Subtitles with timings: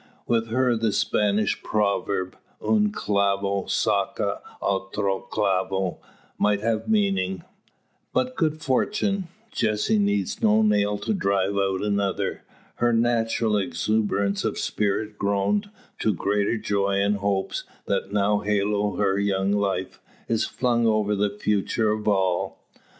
[0.25, 5.99] With her the Spanish proverb, "un clavo saca otro clavo,"
[6.39, 7.43] might have meaning.
[8.11, 12.41] By good fortune, Jessie needs no nail to drive out another.
[12.77, 15.69] Her natural exuberance of spirits grown
[15.99, 21.13] to greater joy from the hopes that now halo her young life, is flung over
[21.13, 22.65] the future of all.